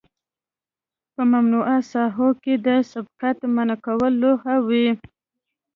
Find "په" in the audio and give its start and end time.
1.13-1.21